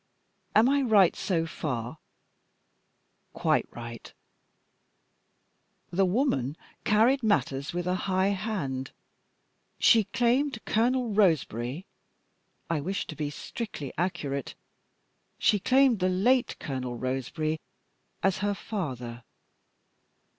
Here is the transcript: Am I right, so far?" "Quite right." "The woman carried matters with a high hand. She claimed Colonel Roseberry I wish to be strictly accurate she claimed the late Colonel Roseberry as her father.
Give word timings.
Am 0.55 0.67
I 0.67 0.81
right, 0.81 1.15
so 1.15 1.45
far?" 1.45 1.99
"Quite 3.33 3.67
right." 3.69 4.11
"The 5.91 6.07
woman 6.07 6.57
carried 6.83 7.21
matters 7.21 7.71
with 7.71 7.85
a 7.85 7.93
high 8.09 8.29
hand. 8.29 8.89
She 9.77 10.05
claimed 10.05 10.57
Colonel 10.65 11.09
Roseberry 11.13 11.85
I 12.67 12.81
wish 12.81 13.05
to 13.05 13.15
be 13.15 13.29
strictly 13.29 13.93
accurate 13.95 14.55
she 15.37 15.59
claimed 15.59 15.99
the 15.99 16.09
late 16.09 16.57
Colonel 16.57 16.95
Roseberry 16.95 17.59
as 18.23 18.39
her 18.39 18.55
father. 18.55 19.23